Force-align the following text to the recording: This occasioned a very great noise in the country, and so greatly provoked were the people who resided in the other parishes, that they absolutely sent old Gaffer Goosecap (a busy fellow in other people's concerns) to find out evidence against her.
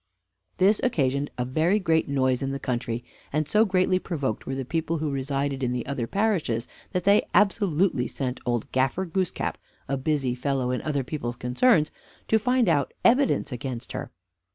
This 0.57 0.81
occasioned 0.83 1.29
a 1.37 1.45
very 1.45 1.77
great 1.77 2.09
noise 2.09 2.41
in 2.41 2.49
the 2.53 2.57
country, 2.59 3.05
and 3.31 3.47
so 3.47 3.65
greatly 3.65 3.99
provoked 3.99 4.47
were 4.47 4.55
the 4.55 4.65
people 4.65 4.97
who 4.97 5.11
resided 5.11 5.61
in 5.61 5.73
the 5.73 5.85
other 5.85 6.07
parishes, 6.07 6.67
that 6.91 7.03
they 7.03 7.27
absolutely 7.35 8.07
sent 8.07 8.39
old 8.43 8.71
Gaffer 8.71 9.05
Goosecap 9.05 9.59
(a 9.87 9.97
busy 9.97 10.33
fellow 10.33 10.71
in 10.71 10.81
other 10.81 11.03
people's 11.03 11.35
concerns) 11.35 11.91
to 12.29 12.39
find 12.39 12.67
out 12.67 12.95
evidence 13.05 13.51
against 13.51 13.91
her. 13.91 14.09